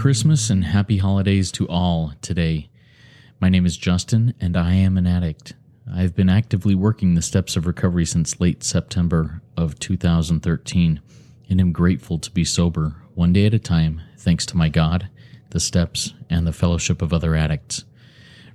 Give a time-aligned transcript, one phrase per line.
[0.00, 2.70] Christmas and happy holidays to all today.
[3.38, 5.52] My name is Justin, and I am an addict.
[5.94, 11.02] I've been actively working the steps of recovery since late September of 2013,
[11.50, 15.10] and am grateful to be sober one day at a time, thanks to my God,
[15.50, 17.84] the steps, and the fellowship of other addicts.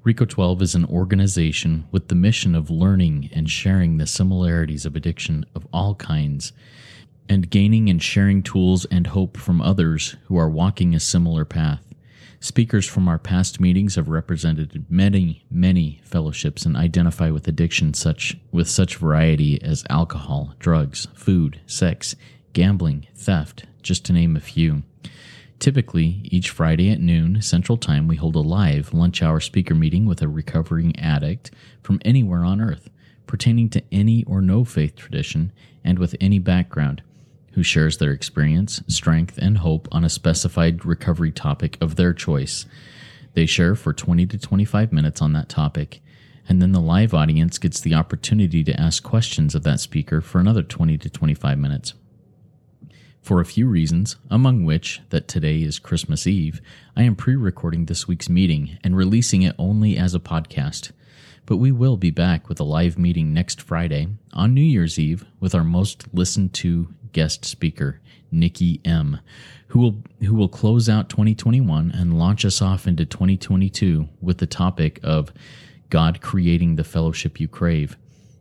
[0.04, 4.96] RECO 12 is an organization with the mission of learning and sharing the similarities of
[4.96, 6.54] addiction of all kinds
[7.28, 11.82] and gaining and sharing tools and hope from others who are walking a similar path.
[12.40, 18.38] Speakers from our past meetings have represented many, many fellowships and identify with addiction such
[18.52, 22.16] with such variety as alcohol, drugs, food, sex,
[22.54, 24.84] gambling, theft, just to name a few.
[25.58, 30.06] Typically, each Friday at noon Central Time, we hold a live lunch hour speaker meeting
[30.06, 31.50] with a recovering addict
[31.82, 32.90] from anywhere on earth,
[33.26, 35.52] pertaining to any or no faith tradition
[35.84, 37.02] and with any background
[37.56, 42.66] who shares their experience, strength, and hope on a specified recovery topic of their choice.
[43.34, 46.02] They share for 20 to 25 minutes on that topic,
[46.50, 50.40] and then the live audience gets the opportunity to ask questions of that speaker for
[50.40, 51.94] another 20 to 25 minutes.
[53.22, 56.62] For a few reasons, among which that today is Christmas Eve,
[56.96, 60.92] I am pre recording this week's meeting and releasing it only as a podcast.
[61.46, 65.26] But we will be back with a live meeting next Friday on New Year's Eve
[65.40, 69.22] with our most listened to guest speaker, Nikki M,
[69.68, 74.46] who will who will close out 2021 and launch us off into 2022 with the
[74.46, 75.32] topic of
[75.90, 77.96] God creating the fellowship you crave.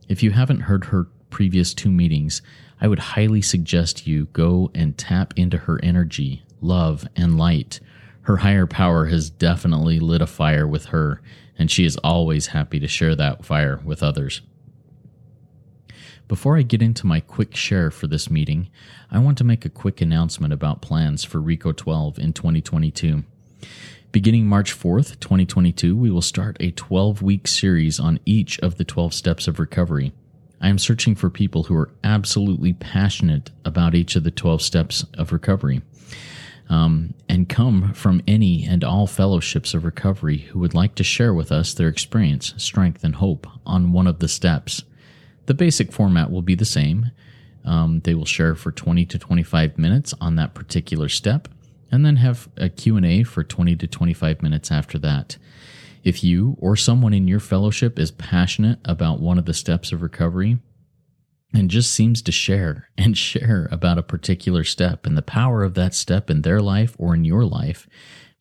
[0.09, 2.41] If you haven't heard her previous two meetings,
[2.81, 7.79] I would highly suggest you go and tap into her energy, love, and light.
[8.23, 11.21] Her higher power has definitely lit a fire with her,
[11.57, 14.41] and she is always happy to share that fire with others.
[16.27, 18.69] Before I get into my quick share for this meeting,
[19.11, 23.23] I want to make a quick announcement about plans for RECO 12 in 2022.
[24.11, 28.83] Beginning March 4th, 2022, we will start a 12 week series on each of the
[28.83, 30.13] 12 steps of recovery.
[30.59, 35.05] I am searching for people who are absolutely passionate about each of the 12 steps
[35.15, 35.83] of recovery.
[36.69, 41.35] Um, and come from any and all fellowships of recovery who would like to share
[41.35, 44.81] with us their experience, strength, and hope on one of the steps.
[45.45, 47.11] The basic format will be the same.
[47.63, 51.47] Um, they will share for 20 to 25 minutes on that particular step
[51.91, 55.37] and then have a Q&A for 20 to 25 minutes after that.
[56.03, 60.01] If you or someone in your fellowship is passionate about one of the steps of
[60.03, 60.59] recovery
[61.53, 65.73] and just seems to share and share about a particular step and the power of
[65.75, 67.87] that step in their life or in your life,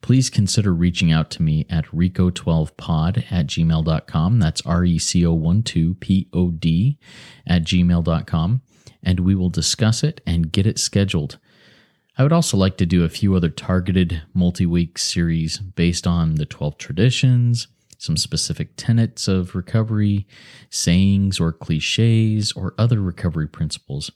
[0.04, 4.38] please consider reaching out to me at RECO12pod at gmail.com.
[4.38, 6.98] That's R E C O 1 2 P O D
[7.46, 8.60] at gmail.com,
[9.02, 11.38] and we will discuss it and get it scheduled.
[12.18, 16.34] I would also like to do a few other targeted multi week series based on
[16.34, 20.26] the 12 traditions, some specific tenets of recovery,
[20.68, 24.10] sayings or cliches, or other recovery principles.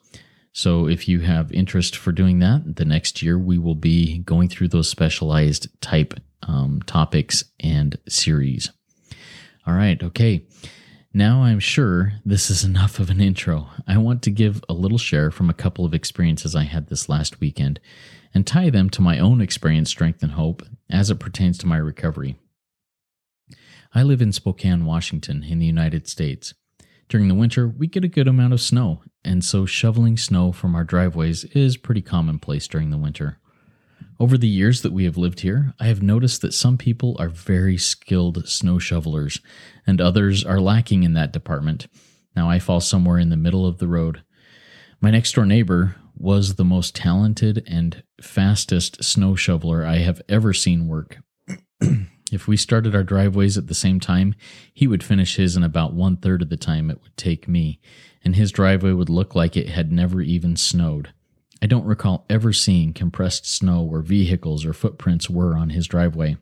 [0.58, 4.48] So if you have interest for doing that, the next year we will be going
[4.48, 8.72] through those specialized type um, topics and series.
[9.68, 10.44] All right, okay.
[11.14, 13.68] Now I'm sure this is enough of an intro.
[13.86, 17.08] I want to give a little share from a couple of experiences I had this
[17.08, 17.78] last weekend
[18.34, 21.76] and tie them to my own experience, strength, and hope as it pertains to my
[21.76, 22.34] recovery.
[23.94, 26.52] I live in Spokane, Washington, in the United States.
[27.08, 30.74] During the winter, we get a good amount of snow, and so shoveling snow from
[30.74, 33.38] our driveways is pretty commonplace during the winter.
[34.20, 37.30] Over the years that we have lived here, I have noticed that some people are
[37.30, 39.41] very skilled snow shovelers,
[39.86, 41.86] and others are lacking in that department.
[42.36, 44.22] Now I fall somewhere in the middle of the road.
[45.00, 50.52] My next door neighbor was the most talented and fastest snow shoveler I have ever
[50.52, 51.18] seen work.
[52.31, 54.34] If we started our driveways at the same time,
[54.72, 57.81] he would finish his in about one third of the time it would take me,
[58.25, 61.13] and his driveway would look like it had never even snowed.
[61.63, 66.36] I don't recall ever seeing compressed snow where vehicles or footprints were on his driveway.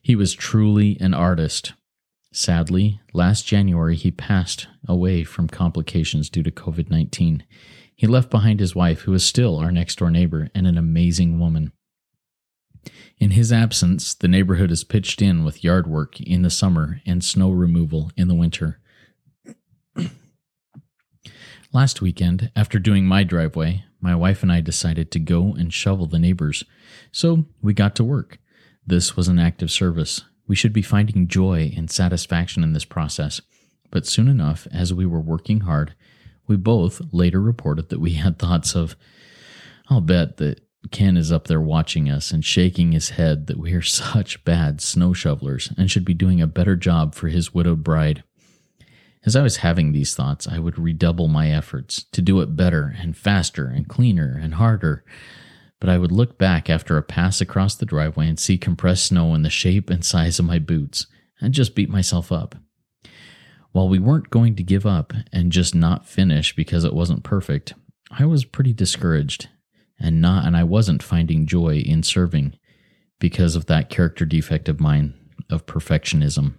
[0.00, 1.72] He was truly an artist.
[2.32, 7.44] Sadly, last January he passed away from complications due to COVID 19.
[7.96, 11.38] He left behind his wife, who is still our next door neighbor and an amazing
[11.38, 11.72] woman.
[13.18, 17.24] In his absence, the neighborhood is pitched in with yard work in the summer and
[17.24, 18.80] snow removal in the winter.
[21.72, 26.06] Last weekend, after doing my driveway, my wife and I decided to go and shovel
[26.06, 26.64] the neighbors.
[27.10, 28.38] So we got to work.
[28.86, 30.22] This was an act of service.
[30.46, 33.40] We should be finding joy and satisfaction in this process.
[33.90, 35.94] But soon enough, as we were working hard,
[36.46, 38.96] we both later reported that we had thoughts of,
[39.88, 40.60] I'll bet that
[40.90, 44.80] Ken is up there watching us and shaking his head that we are such bad
[44.80, 48.22] snow shovelers and should be doing a better job for his widowed bride.
[49.26, 52.94] As I was having these thoughts, I would redouble my efforts to do it better
[52.98, 55.02] and faster and cleaner and harder.
[55.80, 59.34] But I would look back after a pass across the driveway and see compressed snow
[59.34, 61.06] in the shape and size of my boots
[61.40, 62.54] and just beat myself up.
[63.72, 67.74] While we weren't going to give up and just not finish because it wasn't perfect,
[68.10, 69.48] I was pretty discouraged
[69.98, 72.58] and not and I wasn't finding joy in serving
[73.18, 75.14] because of that character defect of mine
[75.50, 76.54] of perfectionism.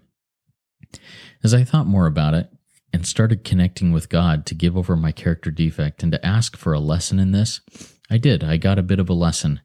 [1.43, 2.49] As I thought more about it
[2.93, 6.73] and started connecting with God to give over my character defect and to ask for
[6.73, 7.61] a lesson in this,
[8.09, 8.43] I did.
[8.43, 9.61] I got a bit of a lesson.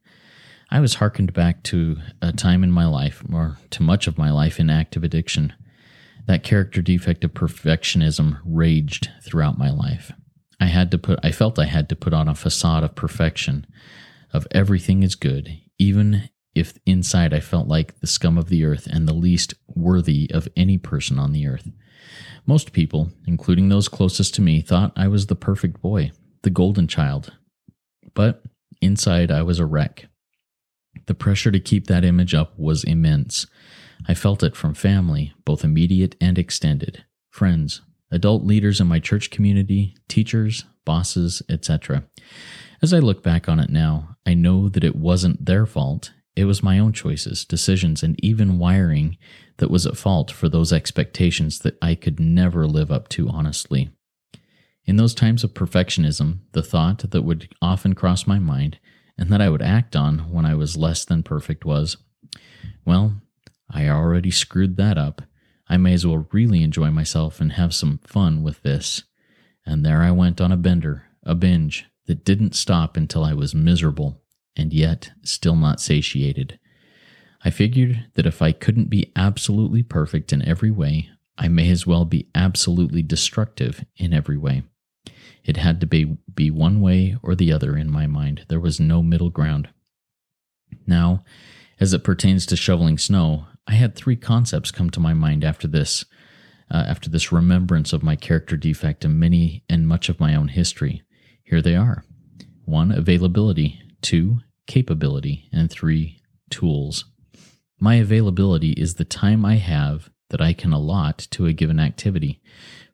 [0.70, 4.31] I was hearkened back to a time in my life, or to much of my
[4.31, 5.52] life in active addiction.
[6.26, 10.12] That character defect of perfectionism raged throughout my life.
[10.60, 13.66] I had to put I felt I had to put on a facade of perfection,
[14.32, 18.86] of everything is good, even if inside I felt like the scum of the earth
[18.86, 21.70] and the least worthy of any person on the earth.
[22.46, 26.12] Most people, including those closest to me, thought I was the perfect boy,
[26.42, 27.32] the golden child.
[28.14, 28.42] But
[28.80, 30.06] inside I was a wreck.
[31.06, 33.46] The pressure to keep that image up was immense.
[34.08, 39.30] I felt it from family, both immediate and extended, friends, adult leaders in my church
[39.30, 42.04] community, teachers, bosses, etc.
[42.82, 46.12] As I look back on it now, I know that it wasn't their fault.
[46.36, 49.18] It was my own choices, decisions, and even wiring
[49.58, 53.90] that was at fault for those expectations that I could never live up to honestly.
[54.86, 58.78] In those times of perfectionism, the thought that would often cross my mind
[59.18, 61.98] and that I would act on when I was less than perfect was,
[62.86, 63.20] well,
[63.70, 65.22] I already screwed that up.
[65.70, 69.05] I may as well really enjoy myself and have some fun with this.
[69.64, 73.55] And there I went on a bender, a binge that didn't stop until I was
[73.55, 74.20] miserable
[74.56, 76.58] and yet still not satiated.
[77.44, 81.08] I figured that if I couldn't be absolutely perfect in every way,
[81.38, 84.64] I may as well be absolutely destructive in every way.
[85.44, 88.44] It had to be, be one way or the other in my mind.
[88.49, 89.69] There was no middle ground.
[90.84, 91.22] Now,
[91.81, 95.67] as it pertains to shoveling snow, I had three concepts come to my mind after
[95.67, 96.05] this,
[96.71, 100.49] uh, after this remembrance of my character defect and many and much of my own
[100.49, 101.03] history.
[101.43, 102.05] Here they are:
[102.67, 107.06] one, availability; two, capability; and three, tools.
[107.81, 112.43] My availability is the time I have that I can allot to a given activity.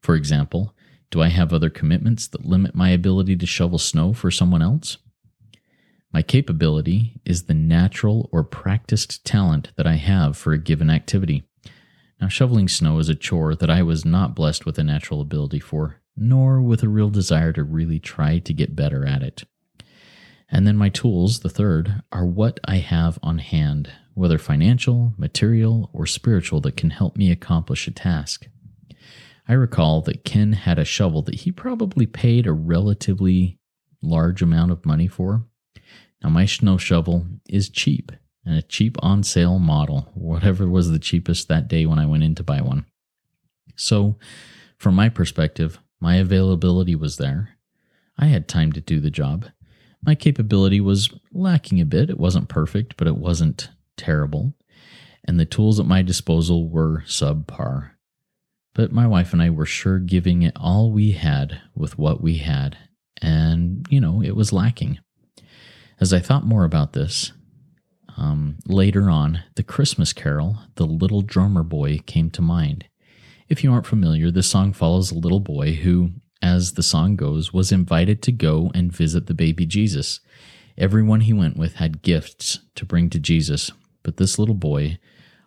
[0.00, 0.74] For example,
[1.10, 4.98] do I have other commitments that limit my ability to shovel snow for someone else?
[6.12, 7.54] My capability is the
[7.96, 11.44] natural or practiced talent that I have for a given activity.
[12.20, 15.60] Now, shoveling snow is a chore that I was not blessed with a natural ability
[15.60, 19.44] for, nor with a real desire to really try to get better at it.
[20.50, 25.88] And then my tools, the third, are what I have on hand, whether financial, material,
[25.94, 28.46] or spiritual, that can help me accomplish a task.
[29.48, 33.58] I recall that Ken had a shovel that he probably paid a relatively
[34.02, 35.46] large amount of money for,
[36.22, 38.12] now, my snow shovel is cheap
[38.44, 42.22] and a cheap on sale model, whatever was the cheapest that day when I went
[42.22, 42.86] in to buy one.
[43.74, 44.16] So,
[44.78, 47.50] from my perspective, my availability was there.
[48.18, 49.46] I had time to do the job.
[50.04, 52.08] My capability was lacking a bit.
[52.08, 54.54] It wasn't perfect, but it wasn't terrible.
[55.24, 57.90] And the tools at my disposal were subpar.
[58.74, 62.38] But my wife and I were sure giving it all we had with what we
[62.38, 62.76] had.
[63.20, 65.00] And, you know, it was lacking.
[65.98, 67.32] As I thought more about this,
[68.18, 72.84] um, later on, the Christmas carol, The Little Drummer Boy, came to mind.
[73.48, 76.10] If you aren't familiar, this song follows a little boy who,
[76.42, 80.20] as the song goes, was invited to go and visit the baby Jesus.
[80.76, 83.70] Everyone he went with had gifts to bring to Jesus,
[84.02, 84.98] but this little boy,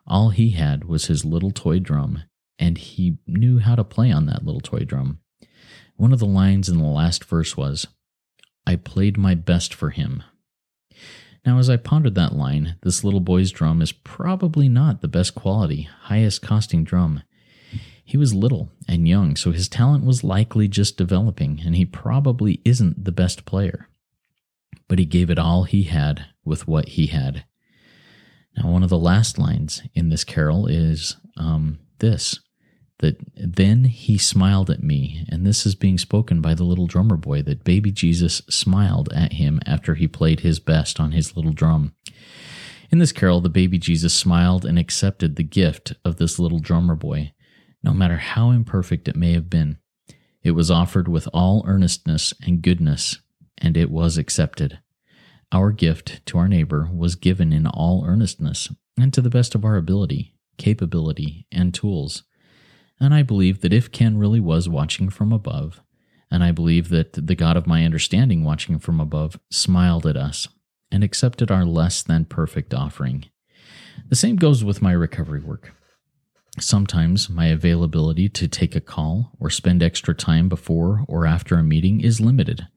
[0.07, 2.23] all he had was his little toy drum,
[2.57, 5.19] and he knew how to play on that little toy drum.
[5.95, 7.85] One of the lines in the last verse was,
[8.65, 10.23] I played my best for him,
[11.45, 15.35] now, as I pondered that line, this little boy's drum is probably not the best
[15.35, 17.23] quality, highest costing drum.
[18.03, 22.61] He was little and young, so his talent was likely just developing, and he probably
[22.65, 23.87] isn't the best player.
[24.87, 27.45] But he gave it all he had with what he had.
[28.57, 32.39] Now, one of the last lines in this carol is um, this
[32.99, 37.17] that then he smiled at me, and this is being spoken by the little drummer
[37.17, 41.53] boy, that baby Jesus smiled at him after he played his best on his little
[41.53, 41.93] drum.
[42.91, 46.95] In this carol, the baby Jesus smiled and accepted the gift of this little drummer
[46.95, 47.33] boy,
[47.83, 49.77] no matter how imperfect it may have been.
[50.43, 53.19] It was offered with all earnestness and goodness,
[53.57, 54.79] and it was accepted.
[55.51, 59.63] Our gift to our neighbor was given in all earnestness and to the best of
[59.63, 62.23] our ability, capability, and tools.
[62.99, 65.81] And I believe that if Ken really was watching from above,
[66.31, 70.47] and I believe that the God of my understanding watching from above smiled at us
[70.91, 73.25] and accepted our less than perfect offering.
[74.07, 75.73] The same goes with my recovery work.
[76.59, 81.63] Sometimes my availability to take a call or spend extra time before or after a
[81.63, 82.67] meeting is limited.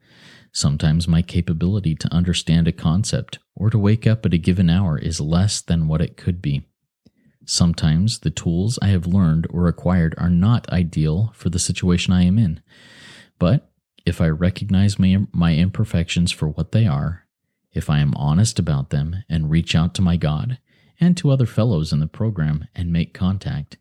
[0.53, 4.99] Sometimes my capability to understand a concept or to wake up at a given hour
[4.99, 6.63] is less than what it could be.
[7.45, 12.23] Sometimes the tools I have learned or acquired are not ideal for the situation I
[12.23, 12.63] am in.
[13.39, 13.71] But
[14.07, 17.27] if I recognize my, my imperfections for what they are,
[17.73, 20.59] if I am honest about them and reach out to my God
[21.01, 23.79] and to other fellows in the program and make contact,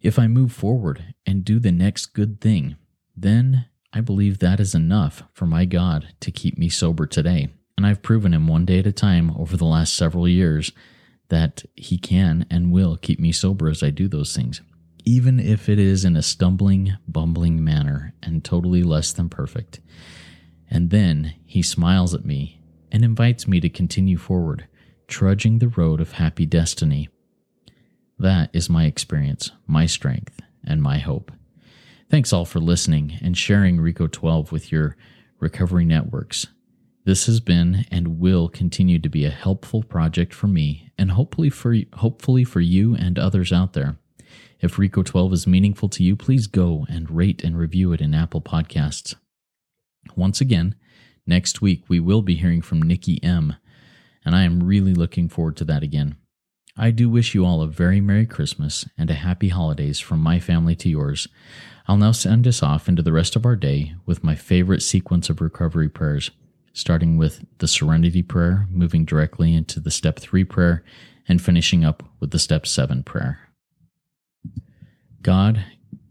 [0.00, 2.76] if I move forward and do the next good thing,
[3.16, 7.48] then I believe that is enough for my God to keep me sober today.
[7.76, 10.72] And I've proven him one day at a time over the last several years
[11.34, 14.62] that he can and will keep me sober as I do those things,
[15.04, 19.80] even if it is in a stumbling, bumbling manner and totally less than perfect.
[20.70, 22.60] And then he smiles at me
[22.92, 24.68] and invites me to continue forward,
[25.08, 27.08] trudging the road of happy destiny.
[28.16, 31.32] That is my experience, my strength, and my hope.
[32.08, 34.96] Thanks all for listening and sharing RECO 12 with your
[35.40, 36.46] recovery networks.
[37.04, 41.50] This has been and will continue to be a helpful project for me and hopefully
[41.50, 43.98] for hopefully for you and others out there.
[44.60, 48.14] If RECO 12 is meaningful to you, please go and rate and review it in
[48.14, 49.14] Apple Podcasts.
[50.16, 50.76] Once again,
[51.26, 53.56] next week we will be hearing from Nikki M,
[54.24, 56.16] and I am really looking forward to that again.
[56.76, 60.40] I do wish you all a very Merry Christmas and a Happy Holidays from my
[60.40, 61.28] family to yours.
[61.86, 65.28] I'll now send us off into the rest of our day with my favorite sequence
[65.28, 66.30] of recovery prayers,
[66.74, 70.84] starting with the Serenity Prayer, moving directly into the Step 3 prayer,
[71.26, 73.38] and finishing up with the Step 7 prayer.
[75.22, 75.64] God,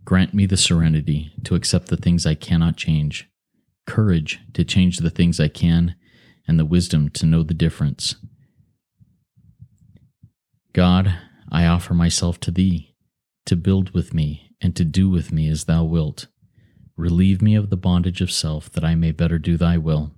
[0.06, 3.30] grant me the serenity to accept the things I cannot change,
[3.86, 5.96] courage to change the things I can,
[6.48, 8.16] and the wisdom to know the difference.
[10.72, 11.14] God,
[11.52, 12.96] I offer myself to Thee,
[13.46, 16.28] to build with me and to do with me as thou wilt.
[16.96, 20.14] Relieve me of the bondage of self, that I may better do thy will.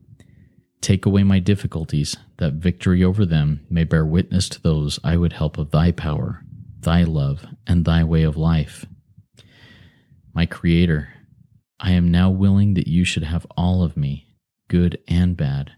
[0.86, 5.34] Take away my difficulties, that victory over them may bear witness to those I would
[5.34, 6.46] help of thy power,
[6.82, 8.86] thy love, and thy way of life.
[10.32, 11.10] My Creator,
[11.80, 14.27] I am now willing that you should have all of me,
[14.68, 15.72] good and bad.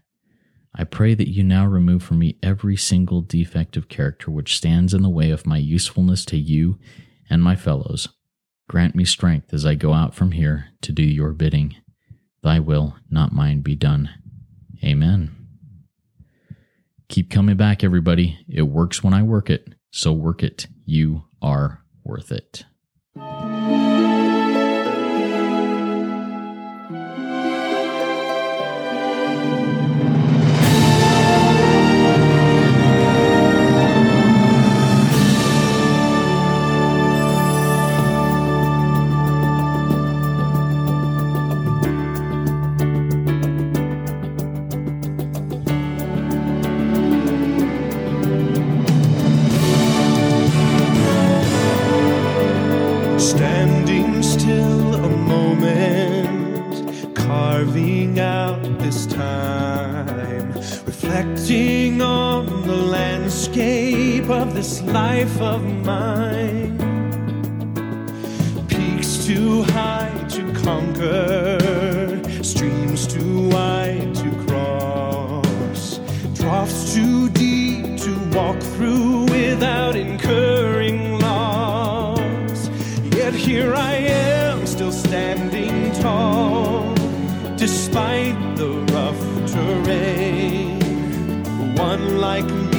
[0.74, 4.92] I pray that you now remove from me every single defect of character which stands
[4.92, 6.78] in the way of my usefulness to you
[7.30, 8.10] and my fellows
[8.68, 11.76] Grant me strength as I go out from here to do your bidding.
[12.42, 14.10] Thy will, not mine, be done.
[14.84, 15.34] Amen.
[17.08, 18.38] Keep coming back, everybody.
[18.48, 20.66] It works when I work it, so work it.
[20.84, 22.64] You are worth it.
[64.58, 66.76] This life of mine.
[68.66, 71.60] Peaks too high to conquer,
[72.42, 76.00] streams too wide to cross,
[76.34, 82.68] troughs too deep to walk through without incurring loss.
[83.16, 86.92] Yet here I am, still standing tall,
[87.54, 89.22] despite the rough
[89.52, 90.80] terrain.
[91.76, 92.77] One like me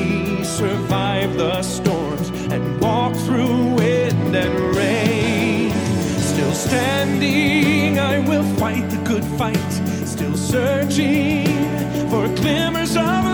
[0.59, 5.71] survived the storms and walk through wind and rain.
[6.19, 9.71] Still standing, I will fight the good fight.
[10.05, 11.47] Still searching
[12.09, 13.28] for glimmers of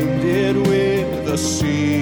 [0.00, 1.93] blinded with the sea.